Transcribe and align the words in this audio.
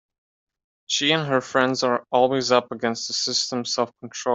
She 0.87 1.11
and 1.11 1.27
her 1.27 1.41
friends 1.41 1.83
are 1.83 2.03
always 2.11 2.51
up 2.51 2.71
against 2.71 3.13
systems 3.13 3.77
of 3.77 3.93
control. 3.99 4.29